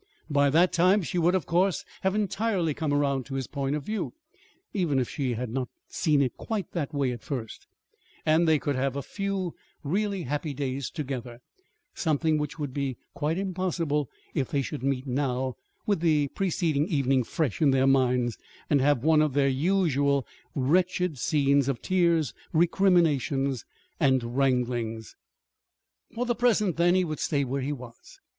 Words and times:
By 0.31 0.49
that 0.49 0.73
time 0.73 1.03
she 1.03 1.19
would, 1.19 1.35
of 1.35 1.45
course, 1.45 1.85
have 2.01 2.15
entirely 2.15 2.73
come 2.73 2.91
around 2.91 3.27
to 3.27 3.35
his 3.35 3.45
point 3.45 3.75
of 3.75 3.83
view 3.83 4.13
(even 4.73 4.97
if 4.97 5.07
she 5.07 5.35
had 5.35 5.51
not 5.51 5.69
seen 5.89 6.23
it 6.23 6.35
quite 6.37 6.71
that 6.71 6.91
way 6.91 7.11
at 7.11 7.21
first), 7.21 7.67
and 8.25 8.47
they 8.47 8.57
could 8.57 8.75
have 8.75 8.95
a 8.95 9.03
few 9.03 9.53
really 9.83 10.23
happy 10.23 10.55
days 10.55 10.89
together 10.89 11.37
something 11.93 12.39
which 12.39 12.57
would 12.57 12.73
be 12.73 12.97
quite 13.13 13.37
impossible 13.37 14.09
if 14.33 14.49
they 14.49 14.63
should 14.63 14.81
meet 14.81 15.05
now, 15.05 15.53
with 15.85 15.99
the 15.99 16.29
preceding 16.29 16.87
evening 16.87 17.23
fresh 17.23 17.61
in 17.61 17.69
their 17.69 17.85
minds, 17.85 18.39
and 18.71 18.81
have 18.81 19.03
one 19.03 19.21
of 19.21 19.33
their 19.35 19.49
usual 19.49 20.25
wretched 20.55 21.19
scenes 21.19 21.67
of 21.67 21.79
tears, 21.79 22.33
recriminations, 22.53 23.65
and 23.99 24.35
wranglings. 24.35 25.15
For 26.15 26.25
the 26.25 26.33
present, 26.33 26.77
then, 26.77 26.95
he 26.95 27.05
would 27.05 27.19
stay 27.19 27.43
where 27.43 27.61
he 27.61 27.71
was. 27.71 28.19